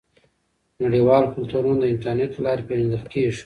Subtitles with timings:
[0.83, 3.39] نړیوال کلتورونه د انټرنیټ له لارې پیژندل کیږي.